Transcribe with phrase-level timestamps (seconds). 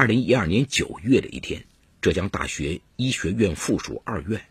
[0.00, 1.66] 二零一二年九月的一天，
[2.00, 4.46] 浙江大学医学院附属二院，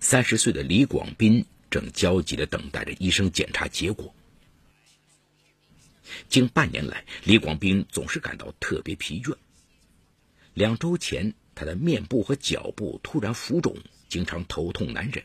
[0.00, 4.14] 三十岁的李广斌正焦急地等待着医生检查结果。
[6.28, 9.34] 近半年来，李广斌总是感到特别疲倦。
[10.52, 13.78] 两周前，他的面部和脚部突然浮肿，
[14.10, 15.24] 经常头痛难忍。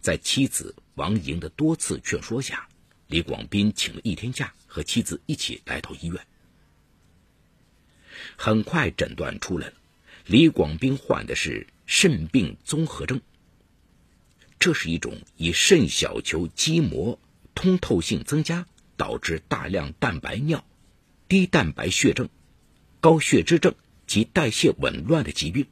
[0.00, 2.68] 在妻子王莹的多次劝说下，
[3.06, 6.20] 李广斌请了一天假，和妻子一起来到医院。
[8.40, 9.74] 很快，诊断出来了，
[10.24, 13.20] 李广斌患的是肾病综合症。
[14.60, 17.18] 这是一种以肾小球肌膜
[17.56, 18.64] 通透性增加，
[18.96, 20.64] 导致大量蛋白尿、
[21.26, 22.28] 低蛋白血症、
[23.00, 23.74] 高血脂症
[24.06, 25.66] 及代谢紊乱的疾病。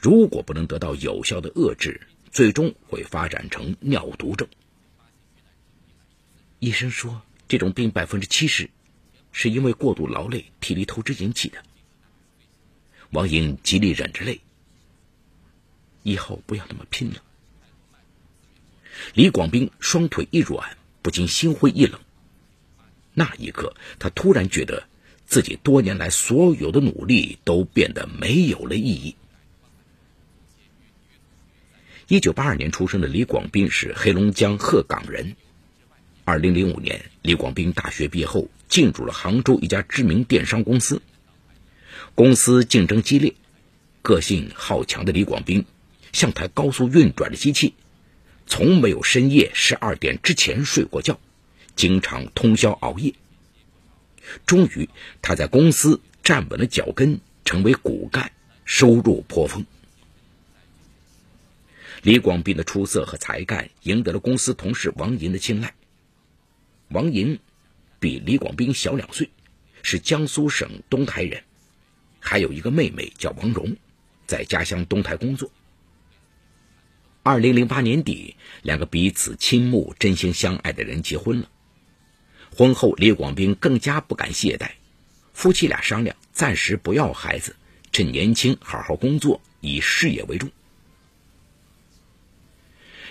[0.00, 2.00] 如果不能得到有效的遏制，
[2.32, 4.48] 最终会发展成尿毒症。
[6.58, 8.70] 医生说，这种病百分之七十。
[9.32, 11.62] 是因为过度劳累、体力透支引起的。
[13.10, 14.40] 王英极力忍着泪，
[16.02, 17.16] 以后不要那么拼了。
[19.14, 22.00] 李广斌双腿一软，不禁心灰意冷。
[23.14, 24.86] 那一刻，他突然觉得
[25.26, 29.16] 自己多年来所有的努力都变得没有了意义。
[32.08, 35.36] 一九八二年出生的李广斌是黑龙江鹤岗人。
[36.24, 38.48] 二零零五年，李广斌大学毕业后。
[38.68, 41.02] 进入了杭州一家知名电商公司。
[42.14, 43.34] 公司竞争激烈，
[44.00, 45.66] 个性好强的李广斌
[46.10, 47.74] 像台高速运转的机器，
[48.46, 51.20] 从没有深夜十二点之前睡过觉，
[51.76, 53.12] 经常通宵熬夜。
[54.46, 54.88] 终于，
[55.20, 58.32] 他在公司站稳了脚跟，成为骨干，
[58.64, 59.66] 收入颇丰。
[62.00, 65.74] 李广斌的出色和才干赢得了公司同事王银的青睐。
[66.92, 67.38] 王银。
[68.00, 69.30] 比李广斌小两岁，
[69.84, 71.40] 是江苏省东台人，
[72.18, 73.76] 还有一个妹妹叫王蓉，
[74.26, 75.52] 在家乡东台工作。
[77.22, 81.48] 二零零八年底，两个彼此倾慕、真心相爱的人结婚了。
[82.56, 84.72] 婚后，李广斌更加不敢懈怠，
[85.32, 87.54] 夫妻俩商量，暂时不要孩子，
[87.92, 90.50] 趁年轻好好工作，以事业为重。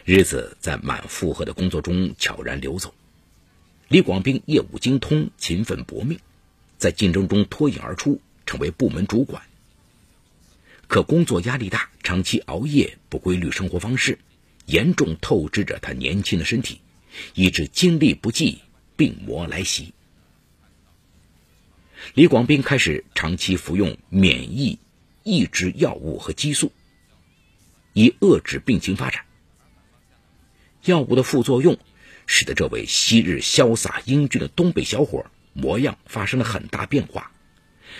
[0.03, 2.93] 日子在满负荷的工作中悄然流走。
[3.91, 6.17] 李广斌业务精通，勤奋搏命，
[6.77, 9.43] 在竞争中脱颖而出，成为部门主管。
[10.87, 14.17] 可工作压力大，长期熬夜，不规律生活方式，
[14.65, 16.79] 严重透支着他年轻的身体，
[17.33, 18.61] 以致精力不济，
[18.95, 19.93] 病魔来袭。
[22.13, 24.79] 李广斌开始长期服用免疫
[25.23, 26.71] 抑制药物和激素，
[27.91, 29.25] 以遏制病情发展。
[30.85, 31.77] 药物的副作用。
[32.27, 37.31] 使得这位昔日潇洒英俊的东北小伙模样发生了很大变化，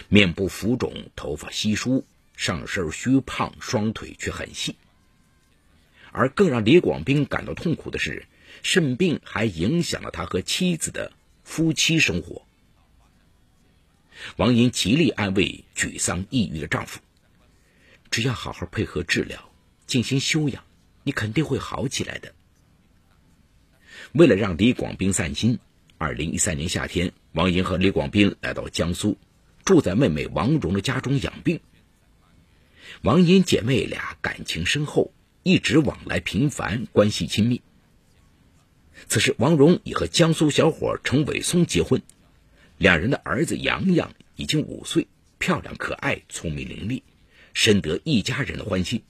[0.09, 2.05] 面部浮肿，头发稀疏，
[2.35, 4.75] 上身虚胖，双腿却很细。
[6.11, 8.25] 而更让李广斌感到痛苦的是，
[8.63, 11.11] 肾病还影响了他和妻子的
[11.43, 12.45] 夫妻生活。
[14.35, 16.99] 王莹极力安慰沮丧抑郁的丈夫
[18.11, 19.51] ：“只要好好配合治疗，
[19.87, 20.63] 进行休养，
[21.03, 22.33] 你肯定会好起来的。”
[24.13, 25.57] 为了让李广斌散心，
[25.97, 29.17] 二零一三年夏天，王莹和李广斌来到江苏，
[29.63, 31.61] 住在妹妹王蓉的家中养病。
[33.03, 35.13] 王莹姐妹俩感情深厚，
[35.43, 37.61] 一直往来频繁，关系亲密。
[39.07, 42.01] 此时，王蓉已和江苏小伙程伟松结婚，
[42.77, 45.07] 两人的儿子洋洋已经五岁，
[45.39, 47.01] 漂亮可爱，聪明伶俐，
[47.53, 49.01] 深得一家人的欢心。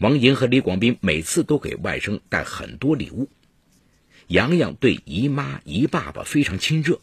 [0.00, 3.28] 王莹和李广斌每次都给外甥带很多礼物。
[4.28, 7.02] 洋洋对姨妈、姨爸爸非常亲热。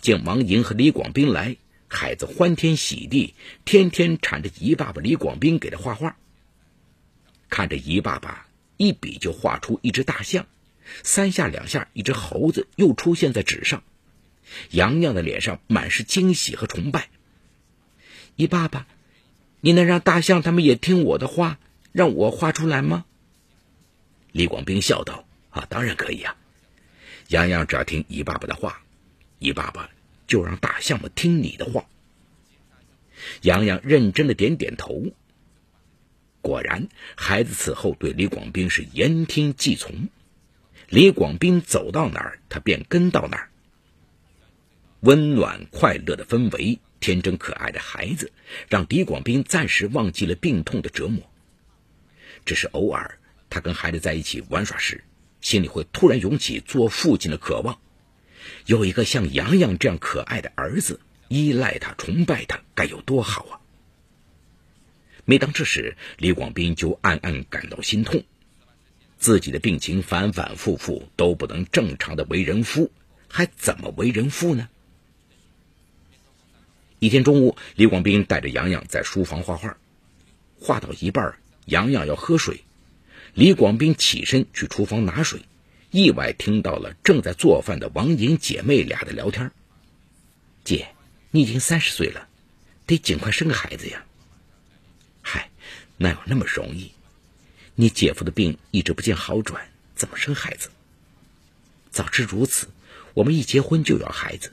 [0.00, 3.34] 见王莹和李广斌来，孩子欢天喜地，
[3.64, 6.16] 天天缠着姨爸爸李广斌给他画画。
[7.48, 10.46] 看着姨爸爸一笔就画出一只大象，
[11.04, 13.84] 三下两下，一只猴子又出现在纸上。
[14.72, 17.10] 洋洋的脸上满是惊喜和崇拜。
[18.34, 18.88] 姨爸爸，
[19.60, 21.60] 你能让大象他们也听我的话？
[21.98, 23.04] 让我画出来吗？
[24.30, 26.36] 李广斌笑道：“啊，当然可以啊！
[27.26, 28.82] 洋洋只要听姨爸爸的话，
[29.40, 29.90] 姨爸爸
[30.28, 31.86] 就让大象们听你的话。”
[33.42, 35.06] 洋洋认真的点点头。
[36.40, 36.86] 果然，
[37.16, 40.08] 孩子此后对李广斌是言听计从。
[40.88, 43.50] 李广斌走到哪儿，他便跟到哪儿。
[45.00, 48.30] 温暖快乐的氛围，天真可爱的孩子，
[48.68, 51.28] 让李广斌暂时忘记了病痛的折磨。
[52.44, 53.18] 只是偶尔，
[53.50, 55.04] 他跟孩子在一起玩耍时，
[55.40, 57.78] 心里会突然涌起做父亲的渴望。
[58.66, 63.60] 有一个像洋洋这样可爱的儿子，依赖他、崇拜他，该有多好啊！
[65.24, 68.24] 每当这时，李广斌就暗暗感到心痛，
[69.18, 72.90] 自己的病情反反复复都不能正常的为人夫，
[73.28, 74.68] 还怎么为人父呢？
[76.98, 79.76] 一天中午，李广斌带着洋洋在书房画画，
[80.58, 82.64] 画到一半，洋洋要喝水，
[83.34, 85.42] 李广斌起身去厨房拿水，
[85.90, 89.50] 意外听到了正在做饭的王莹姐妹俩的聊天。
[90.64, 90.88] 姐，
[91.30, 92.26] 你已经三十岁了，
[92.86, 94.04] 得尽快生个孩子呀。
[95.20, 95.50] 嗨，
[95.98, 96.92] 哪有那么容易？
[97.74, 100.70] 你姐夫的病一直不见好转，怎么生孩子？
[101.90, 102.68] 早知如此，
[103.12, 104.52] 我们一结婚就要孩子，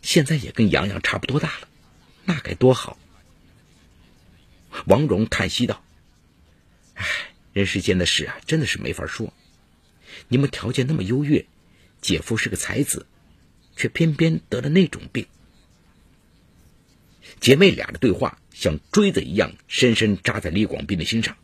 [0.00, 1.68] 现在也跟洋洋差不多大了。
[2.24, 2.98] 那该多好！
[4.86, 5.82] 王蓉叹息道
[6.96, 7.06] ：“唉，
[7.52, 9.32] 人世间的事啊，真的是没法说。
[10.28, 11.46] 你们条件那么优越，
[12.00, 13.06] 姐夫是个才子，
[13.76, 15.26] 却偏偏得了那种病。”
[17.38, 21.36] 姐妹俩的对话像锥子一样，深深扎在李广斌的心上。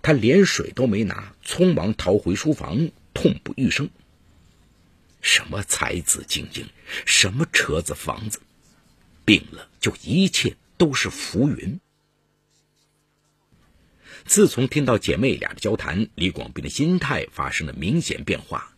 [0.00, 3.88] 他连水都没拿，匆忙逃回书房，痛不欲生。
[5.20, 6.66] 什么才子精英，
[7.06, 8.40] 什么车子房子？
[9.24, 11.78] 病了，就一切都是浮云。
[14.24, 18.72] 自从听到姐妹俩的交谈，李广斌的心态发生了明显变化。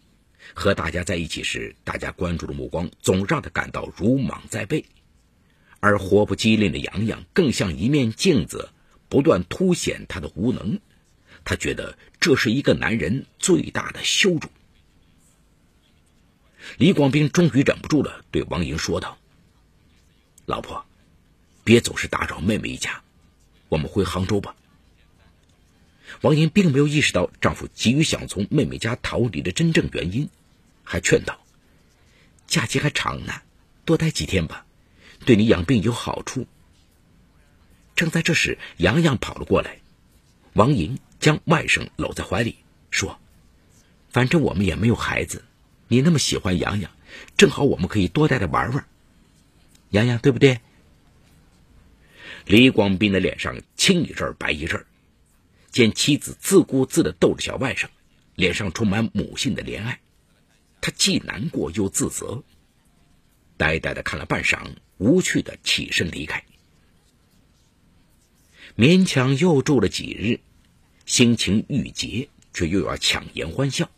[0.54, 4.84] 和大家在一起时，大家关注的目光总让他感到如芒在背；
[5.80, 8.70] 而活泼机灵的洋洋，更像一面镜子，
[9.08, 10.80] 不断凸显他的无能。
[11.44, 14.42] 他觉得这是一个男人最大的羞辱。
[16.78, 19.18] 李广斌终于忍不住了，对王莹说道。
[20.46, 20.84] 老婆，
[21.64, 23.02] 别总是打扰妹妹一家，
[23.68, 24.56] 我们回杭州吧。
[26.24, 30.30] 王莹并没有意识到丈夫急于想从妹妹家逃离的真正原因，
[30.82, 31.44] 还劝道
[32.48, 33.42] ：“假期还长呢，
[33.84, 34.64] 多待几天吧，
[35.26, 36.46] 对你养病有好处。”
[37.94, 39.80] 正在这时，洋洋跑了过来，
[40.54, 42.56] 王莹将外甥搂在怀里，
[42.90, 43.20] 说
[44.08, 45.44] ：“反正我们也没有孩子，
[45.88, 46.90] 你那么喜欢洋洋，
[47.36, 48.86] 正好我们可以多带他玩玩。”
[49.92, 50.62] 洋洋，对不对？
[52.46, 54.86] 李广斌的脸上青一阵白一阵
[55.74, 57.88] 见妻子自顾自的逗着小外甥，
[58.36, 59.98] 脸上充满母性的怜爱，
[60.80, 62.44] 他既难过又自责，
[63.56, 66.44] 呆呆的看了半晌，无趣的起身离开。
[68.76, 70.38] 勉强又住了几日，
[71.06, 73.90] 心情郁结，却又要强颜欢笑。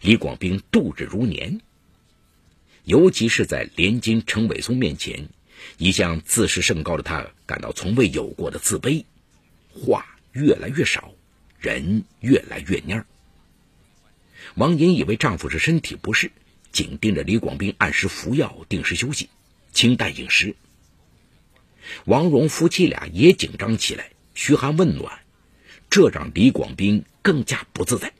[0.00, 1.60] 李广斌度日如年。
[2.82, 5.28] 尤其是在连金陈伟松面前，
[5.78, 9.04] 一向自视甚高的他感到从未有过的自卑，
[9.72, 11.12] 话越来越少，
[11.60, 13.04] 人越来越蔫。
[14.56, 16.32] 王莹以为丈夫是身体不适，
[16.72, 19.30] 紧盯着李广斌按时服药、定时休息、
[19.72, 20.56] 清淡饮食。
[22.04, 25.20] 王蓉夫妻俩也紧张起来，嘘寒问暖，
[25.88, 28.12] 这让李广斌更加不自在。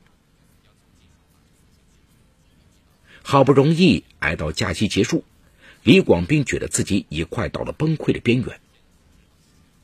[3.23, 5.25] 好不容易挨到假期结束，
[5.83, 8.61] 李广斌觉得自己已快到了崩溃的边缘。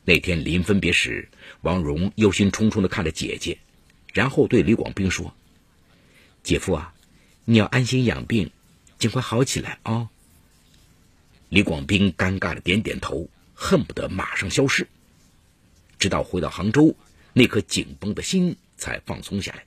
[0.04, 1.28] 那天临分别时，
[1.60, 3.58] 王蓉忧心忡忡的看着姐姐，
[4.12, 5.32] 然后对李广斌说
[6.42, 6.92] ：“姐夫啊，
[7.44, 8.50] 你要安心养病，
[8.98, 10.10] 尽快好起来啊。”
[11.48, 14.88] 李广斌尴尬的点点头，恨不得马上消失。
[15.98, 16.96] 直到回到杭州，
[17.32, 19.64] 那颗紧绷的心才放松下来。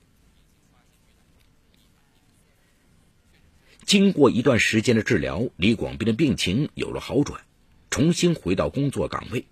[3.86, 7.40] 经过一段时间的治疗，李广斌的病情有了好转，
[7.88, 9.46] 重新回到工作岗位。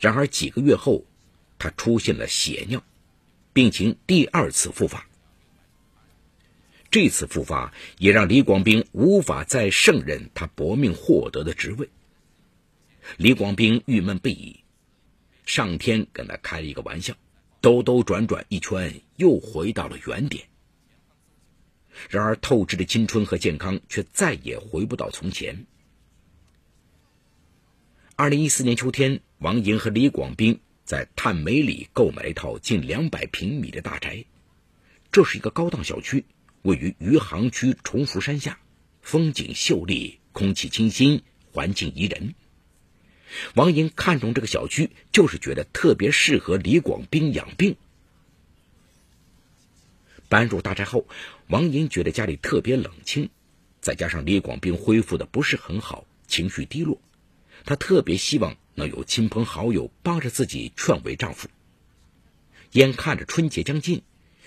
[0.00, 1.04] 然而几个月后，
[1.58, 2.82] 他出现了血尿，
[3.52, 5.06] 病情第二次复发。
[6.90, 11.88] 这次复发也让李广斌无法再胜任他搏命获得的职位。
[13.16, 14.62] 李广斌郁闷不已，
[15.46, 17.14] 上天跟他开了一个玩笑，
[17.60, 20.44] 兜兜转转一圈，又回到了原点。
[22.08, 25.66] 然而，透支的青春和健康却再也回不到从前。
[28.14, 34.26] 二零一四年秋天，王莹和李广斌在探梅里购买了一套近两百平米的大宅。
[35.10, 36.26] 这是一个高档小区，
[36.60, 38.58] 位于余杭区崇福山下，
[39.00, 42.34] 风景秀丽，空气清新，环境宜人。
[43.54, 47.76] 王莹看中这个小区，就是觉得特别适合李广斌养病。
[50.28, 51.06] 搬入大宅后，
[51.48, 53.30] 王莹觉得家里特别冷清，
[53.80, 57.00] 再加上李广斌恢复的不是很好，情绪低落，
[57.64, 61.48] 她特别希望能有亲朋好友帮着自己劝慰丈夫。
[62.72, 64.02] 眼看着春节将近，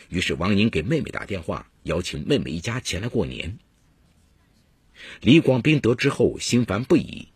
[0.10, 3.60] 于是王莹给妹妹打电话，邀请妹妹一家前来过年。
[5.22, 7.28] 李广斌得知后心烦不已，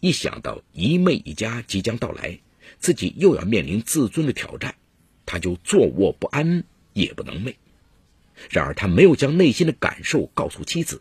[0.00, 2.40] 一想到姨妹一家即将到来，
[2.78, 4.74] 自己又要面临自尊的挑战，
[5.24, 7.54] 他就坐卧不安，夜不能寐。
[8.50, 11.00] 然而，他没有将内心的感受告诉妻子。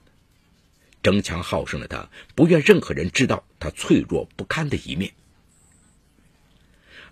[1.05, 5.13] 争强好胜的他，不愿任何人知道他脆弱不堪的一面。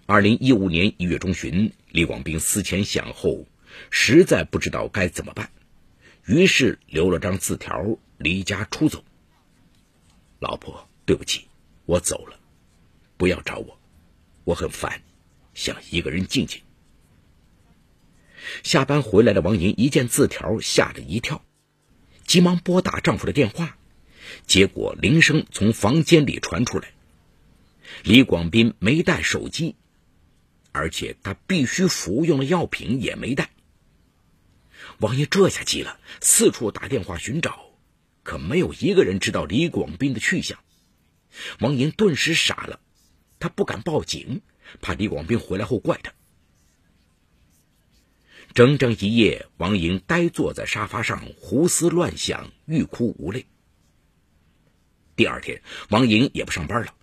[0.07, 3.45] 二零一五年一月中旬，李广斌思前想后，
[3.91, 5.51] 实在不知道该怎么办，
[6.25, 9.03] 于是留了张字条，离家出走。
[10.39, 11.45] 老婆，对不起，
[11.85, 12.39] 我走了，
[13.15, 13.77] 不要找我，
[14.43, 15.03] 我很烦，
[15.53, 16.59] 想一个人静静。
[18.63, 21.45] 下班回来的王莹一见字条，吓了一跳，
[22.25, 23.77] 急忙拨打丈夫的电话，
[24.45, 26.93] 结果铃声从房间里传出来。
[28.03, 29.75] 李广斌没带手机。
[30.75, 33.51] 而且他必须服用的药品也没带。
[34.97, 37.69] 王爷这下急了，四处打电话寻找，
[38.23, 40.57] 可没有一个人知道李广斌的去向。
[41.59, 42.79] 王莹顿时傻了，
[43.39, 44.41] 他不敢报警，
[44.81, 46.11] 怕李广斌回来后怪他。
[48.55, 53.45] 整整一夜，王莹呆坐在沙发上，胡思乱想，欲哭无泪。
[55.15, 56.93] 第二天，王莹也不上班了，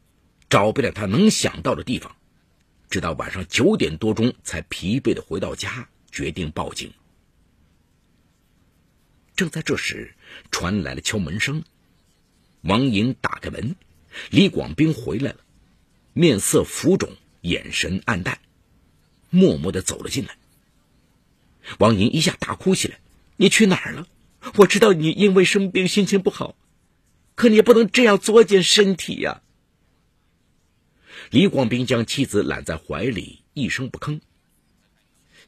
[0.48, 2.16] 找遍了他能想到的地方。
[2.88, 6.92] 直到晚上九点多钟，才疲惫的回到家，决定报警。
[9.36, 10.14] 正在这时，
[10.50, 11.62] 传来了敲门声。
[12.62, 13.76] 王莹打开门，
[14.30, 15.38] 李广斌回来了，
[16.12, 18.40] 面色浮肿，眼神暗淡，
[19.30, 20.36] 默默的走了进来。
[21.78, 22.98] 王莹一下大哭起来
[23.38, 24.08] ：“你去哪儿了？
[24.56, 26.56] 我知道你因为生病心情不好，
[27.40, 29.40] 可你不能这样作践身体呀！”
[31.32, 34.20] 李广斌将妻子揽在怀里，一声不吭。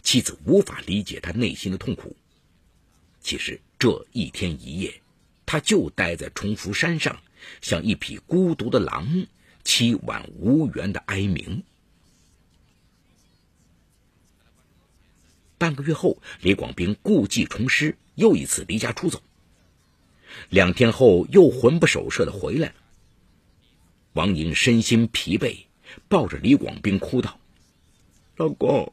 [0.03, 2.17] 妻子无法理解他内心的痛苦。
[3.21, 5.03] 其实这一天一夜，
[5.45, 7.21] 他就待在崇福山上，
[7.61, 9.27] 像一匹孤独的狼，
[9.63, 11.63] 凄婉无缘的哀鸣。
[15.59, 19.23] 半个月后，李广斌故技重施，又一次离家出走。
[20.51, 22.75] 两天后，又魂不守舍的回来了。
[24.13, 25.57] 王莹身心疲惫。
[26.09, 27.39] 抱着李广斌哭道
[28.37, 28.91] ：“老公，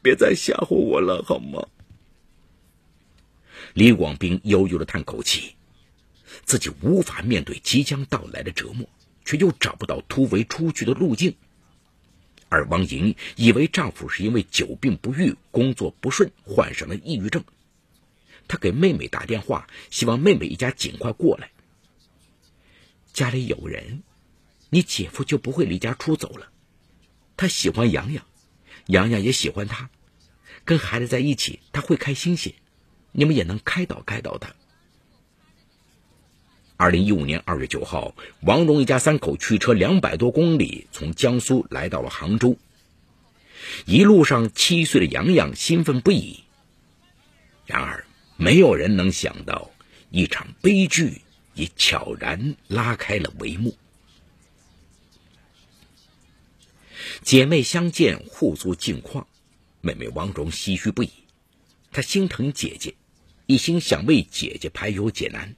[0.00, 1.66] 别再吓唬我了，好吗？”
[3.74, 5.56] 李广斌悠悠的叹口气，
[6.44, 8.88] 自己无法面对即将到来的折磨，
[9.24, 11.34] 却又找不到突围出去的路径。
[12.48, 17.42] 而王莹以为丈夫是因为久病不愈、工作不顺，患上了抑郁症。
[18.48, 21.50] 他给妹妹打电话，希望妹妹一家尽快过来。
[23.12, 24.02] 家里有人。
[24.68, 26.48] 你姐夫就不会离家出走了，
[27.36, 28.26] 他喜欢洋洋，
[28.86, 29.90] 洋洋也喜欢他，
[30.64, 32.56] 跟孩子在一起他会开心些，
[33.12, 34.56] 你们也能开导开导他。
[36.76, 42.58] 二零一五年二月九号，王蓉一家三口驱车两百多公里，从江苏来到了杭州。
[43.86, 46.42] 一路上，七岁的洋洋兴奋不已。
[47.66, 48.05] 然而，
[48.36, 49.70] 没有人能想到，
[50.10, 51.22] 一场悲剧
[51.54, 53.76] 已悄然拉开了帷幕。
[57.22, 59.26] 姐妹相见，互诉近况。
[59.80, 61.10] 妹妹王蓉唏嘘不已，
[61.92, 62.94] 她心疼姐姐，
[63.46, 65.54] 一心想为姐姐排忧解难。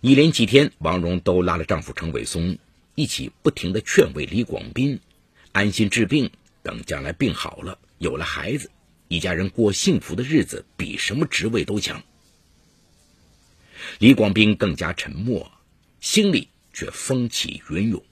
[0.00, 2.58] 一连几天，王蓉都拉了丈夫程伟松
[2.94, 5.00] 一起，不停的劝慰李广斌，
[5.52, 6.30] 安心治病，
[6.62, 8.70] 等将来病好了，有了孩子，
[9.10, 12.00] 一家人过幸福的日子，比什么职位都强。
[13.98, 15.50] 李广斌更加沉默，
[16.00, 18.04] 心里却风起云涌。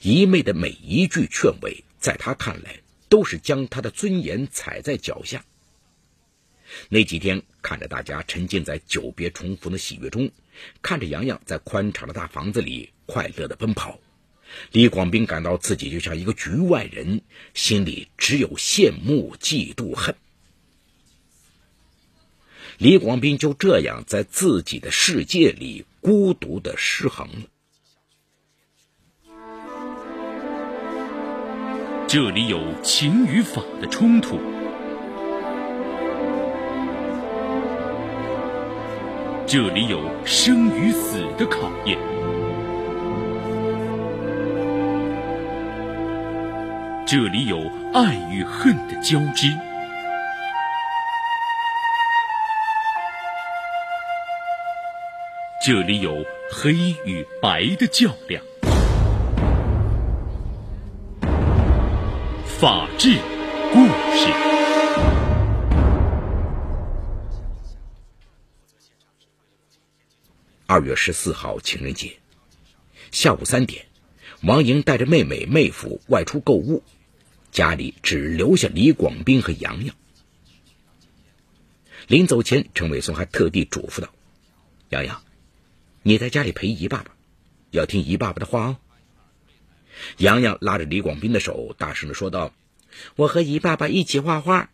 [0.00, 5.44] 姨妹的每一句劝慰，在他看来都是将他的尊严踩在脚下。
[6.88, 10.30] 那几天，看着大家沉浸在久别重逢的喜悦中，
[10.80, 14.00] 看着洋洋在宽敞的大房子里快乐的奔跑，
[14.72, 17.20] 李广斌感到自己就像一个局外人，
[17.54, 20.14] 心里只有羡慕、嫉妒、恨。
[22.78, 27.42] 李广斌就这样在自己的世界里孤独的失衡了。
[32.06, 34.38] 这里有情与法的冲突，
[39.46, 41.98] 这里有生与死的考验，
[47.10, 47.58] 这里有
[47.94, 49.48] 爱与恨的交织，
[55.64, 56.22] 这里有
[56.52, 56.74] 黑
[57.06, 58.44] 与白的较量。
[62.44, 63.16] 法治
[63.72, 64.28] 故事。
[70.66, 72.18] 二月十四号情人节
[73.10, 73.86] 下午三点，
[74.42, 76.82] 王莹带着妹妹、妹夫外出购物，
[77.50, 79.94] 家里只留下李广斌和洋洋。
[82.06, 84.08] 临走前，陈伟松还特地嘱咐道
[84.88, 85.22] ：“洋洋，
[86.02, 87.14] 你在家里陪姨爸爸，
[87.70, 88.76] 要听姨爸爸的话哦。”
[90.18, 92.54] 洋洋拉着李广斌的手，大声的说道
[93.16, 94.70] ：“我和姨爸爸一起画画。”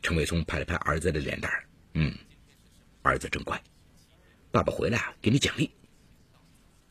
[0.00, 2.14] 陈伟松拍了拍儿子的脸蛋嗯，
[3.02, 3.60] 儿子真乖。
[4.52, 5.70] 爸爸回来啊，给你奖励。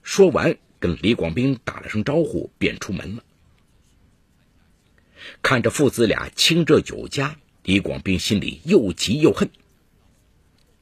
[0.04, 3.24] 说完，跟李广斌打了声招呼，便出门了。
[5.42, 9.50] 看着父子俩亲热有加，李广斌心里又急又恨。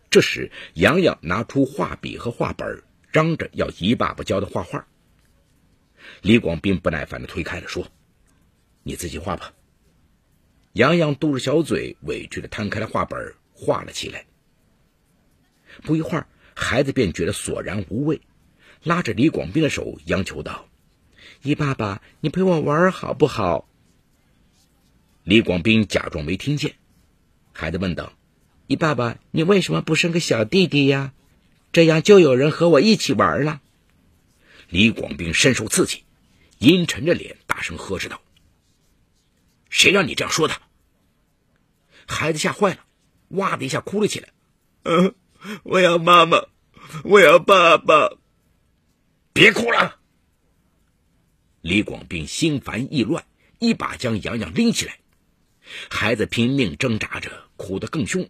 [0.10, 4.88] 这时，洋洋拿出画笔和画本，嚷着要姨爸爸教他画画。
[6.22, 7.88] 李广斌不耐烦的推开了，说
[8.84, 9.54] ：“你自己画吧。”
[10.74, 14.26] 洋洋嘟着小嘴，委屈的摊开了画本，画了起来。
[15.82, 16.28] 不一会儿。
[16.56, 18.22] 孩子便觉得索然无味，
[18.84, 20.68] 拉着李广斌的手央求道
[21.42, 23.68] ：“姨爸爸，你陪我玩好不好？”
[25.24, 26.75] 李广斌假装没听见，
[27.53, 28.13] 孩子问道
[28.68, 31.13] ：“你爸爸，你为什么不生个小弟弟呀？
[31.72, 33.62] 这样就有人和我一起玩了。”
[34.70, 36.03] 李广斌深受刺激，
[36.58, 38.22] 阴沉着脸大声呵斥道
[39.70, 40.56] ：“谁让你这样说的？”
[42.06, 42.86] 孩子吓坏了，
[43.30, 44.30] 哇的一下哭了起来。
[44.84, 45.15] 嗯。
[45.63, 46.46] 我要妈妈，
[47.03, 48.18] 我要爸爸。
[49.34, 50.00] 别哭了！
[51.60, 53.25] 李广斌心烦意乱，
[53.60, 55.00] 一把将洋洋拎起来。
[55.89, 58.29] 孩子拼命挣扎着，哭得更凶。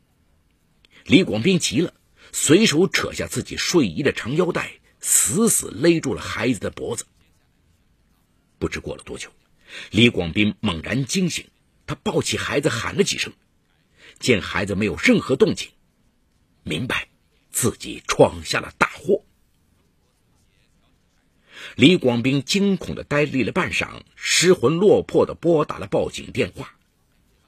[1.05, 1.93] 李广斌急了，
[2.31, 7.05] 随手扯下自己睡衣的长腰带，死死勒住了孩子的脖子。
[8.59, 9.29] 不知过了多久，
[9.91, 11.47] 李广斌猛然惊醒，
[11.85, 13.33] 他抱起孩子喊了几声，
[14.19, 15.69] 见孩子没有任何动静。
[16.63, 17.09] 明白
[17.51, 19.25] 自己闯下了大祸，
[21.75, 26.77] 李广斌惊恐的呆立了半晌，失魂落魄的拨打了报警电话。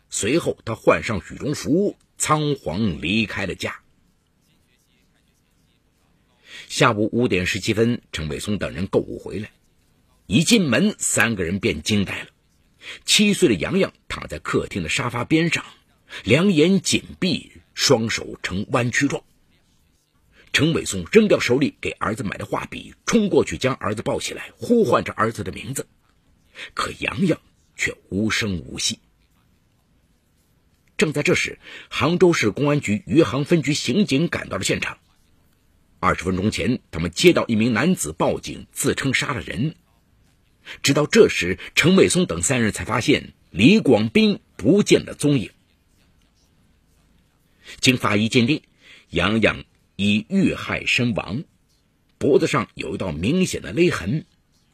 [0.09, 3.79] 随后，他换上羽绒服，仓皇离开了家。
[6.67, 9.51] 下午五点十七分，陈伟松等人购物回来，
[10.27, 12.29] 一进门，三个人便惊呆了。
[13.03, 15.65] 七岁的洋洋躺在客厅的沙发边上，
[16.23, 17.51] 两眼紧闭。
[17.77, 19.21] 双手呈弯曲状。
[20.53, 25.85] 陈伟松扔掉手里给儿子买的画笔，冲过去将儿子抱起来，呼唤着儿子的名字。
[26.73, 27.37] 可洋洋
[27.75, 28.99] 却无声无息。
[30.97, 34.97] 正在这时，杭州市公安局余杭分局刑警赶到了现场。
[35.99, 39.75] 二十分钟前，他们接到一名男子报警，自称杀了人。
[40.81, 45.51] 直到这时，陈伟松等三人才发现李广斌不见了踪影。
[47.81, 48.61] 经法医鉴定，
[49.09, 49.63] 杨洋
[49.95, 51.43] 已遇害身亡，
[52.17, 54.25] 脖子上有一道明显的勒痕，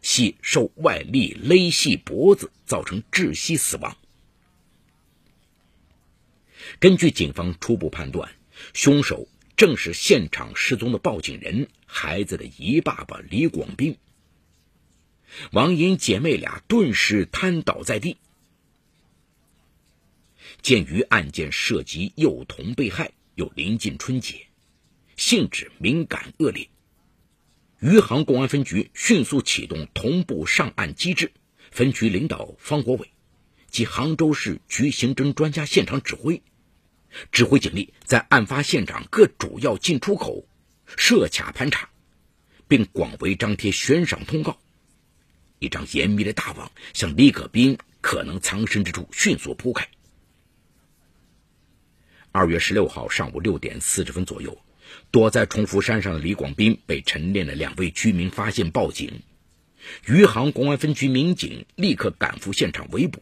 [0.02, 3.98] 系受外力勒系脖子造成窒息死亡。
[6.80, 8.32] 根据警方初步判断，
[8.74, 13.98] 凶手正是现场失踪的报警人孩子的姨爸爸李广斌。
[15.52, 18.18] 王英姐妹俩顿时瘫倒在地。
[20.62, 24.48] 鉴于案件涉及幼童被害，又临近春节，
[25.16, 26.70] 性质敏感恶劣，
[27.80, 31.32] 余杭公安分局迅速启动同步上案机制。
[31.72, 33.12] 分局领导方国伟
[33.70, 36.42] 及杭州市局刑侦专家现场指挥，
[37.32, 40.45] 指挥警力在案发现场各主要进出口
[40.97, 41.89] 设卡盘查，
[42.67, 44.60] 并广为张贴悬赏通告，
[45.60, 49.88] 一张严密的大网向李可斌可能藏身之处迅速铺开。
[52.32, 54.58] 二月十六号上午六点四十分左右，
[55.12, 59.21] 躲在崇福山上的李广斌被晨练的两位居民发现报警，
[60.08, 63.21] 余杭公安分局民警立刻赶赴现场围捕。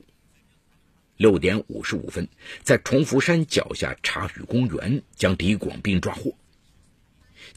[1.19, 2.29] 六点五十五分，
[2.63, 6.33] 在崇福山脚下茶语公园将李广斌抓获。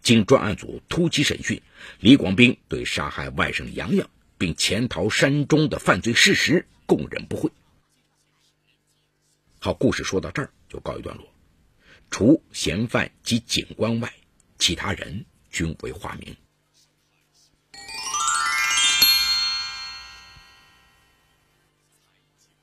[0.01, 1.63] 经专案组突击审讯，
[2.01, 7.53] 李广斌对杀害外甥杨洋并潜逃山中的犯罪事实供认不讳。
[9.61, 11.25] 好，故事说到这儿就告一段落。
[12.11, 14.13] 除嫌犯及警官外，
[14.59, 16.37] 其他人均为化名。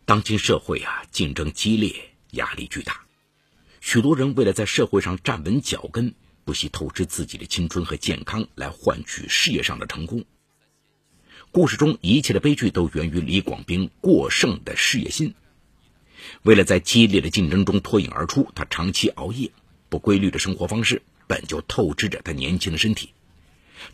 [0.10, 1.94] 当今社会啊，竞争激烈，
[2.32, 3.02] 压力巨大，
[3.80, 10.26] 许多人为了在社会上站稳脚跟，不惜透支自己的青春和健康来换取事业上的成功。
[11.52, 15.36] 故事中一切的悲剧都源于李广斌过剩的事业心。
[16.42, 19.52] 为了在激烈的竞争中脱颖而出，他长期熬夜，
[19.90, 23.12] 不规律的生活方式，本就透支着他年轻的身体。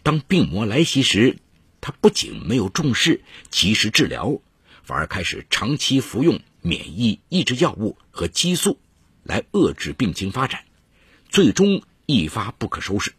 [0.01, 1.39] 当病魔来袭时，
[1.81, 4.39] 他不仅没有重视及时治疗，
[4.85, 8.79] 反而开始长期服用免疫抑制药物和激素，
[9.23, 10.63] 来遏制病情发展，
[11.27, 13.13] 最终一发不可收拾。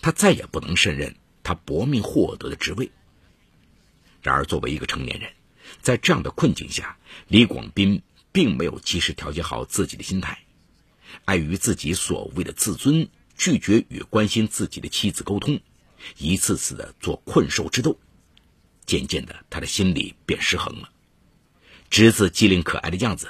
[0.00, 2.90] 他再也不能胜任他搏命获得的职位。
[4.22, 5.32] 然而，作为一个成年人，
[5.82, 10.38] 在这样的困境下，李广斌并没有及时调节好自己的心态，
[11.24, 15.58] 碍于自己所谓的自尊，拒绝与关心自己的妻子沟通，
[16.18, 17.98] 一次次的做困兽之斗。
[18.90, 20.90] 渐渐的，他的心里便失衡了。
[21.90, 23.28] 侄子机灵可爱的样子，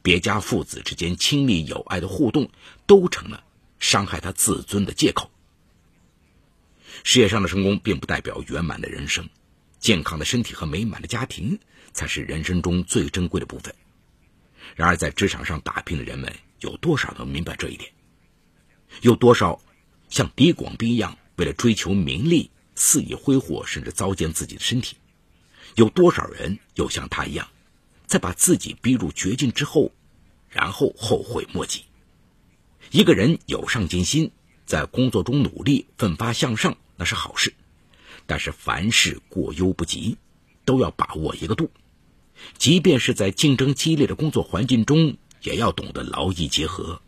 [0.00, 2.48] 别家父子之间亲密友爱的互动，
[2.86, 3.42] 都成了
[3.80, 5.28] 伤害他自尊的借口。
[7.02, 9.28] 事业上的成功并不代表圆满的人生，
[9.80, 11.58] 健康的身体和美满的家庭
[11.92, 13.74] 才是人生中最珍贵的部分。
[14.76, 17.90] 然而，在职场上打拼的人们，有多少能明白这一点？
[19.02, 19.60] 有多少
[20.10, 24.96] 像李广斌一样，为了追求名利，肆意挥霍，甚至糟践自己的身体？
[25.74, 27.48] 有多少人又像他一样，
[28.06, 29.90] 在把自己逼入绝境之后，
[30.48, 31.84] 然后后悔莫及？
[32.90, 34.30] 一个人有上进心，
[34.64, 36.76] 在工作中努力，奋发向上。
[36.98, 37.52] 那是好事，
[38.24, 40.16] 但是凡事过犹不及，
[40.64, 41.70] 都要把握一个度。
[42.56, 47.02] 即便是在竞争激烈的工作环境中，也要懂得劳逸结合。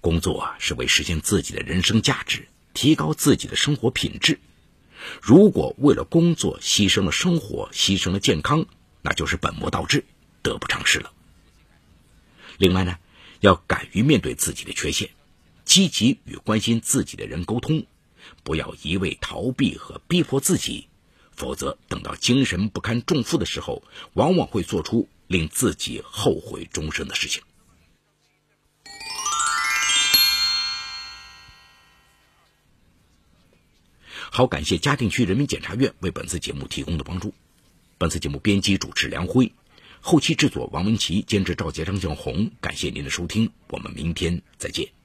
[0.00, 4.40] 工作是为实现自己的人生价值，提高自己的生活品质。
[5.22, 8.66] 如果为了工作牺牲了生活，牺牲了健康，
[9.02, 10.04] 那就是本末倒置，
[10.42, 11.12] 得不偿失了。
[12.58, 12.98] 另外呢，
[13.40, 15.10] 要敢于面对自己的缺陷，
[15.64, 17.86] 积极与关心自己的人沟通。
[18.42, 20.88] 不要一味逃避和逼迫自己，
[21.32, 23.82] 否则等到精神不堪重负的时候，
[24.14, 27.42] 往往会做出令自己后悔终生的事情。
[34.30, 37.32] 好，感谢嘉定区人民检察院为本次节目提供的帮助。
[37.98, 39.52] 本次节目编辑主持梁辉，
[40.00, 42.50] 后期制作王文琪，监制赵杰、张向红。
[42.60, 44.95] 感谢您的收听，我们明天再见。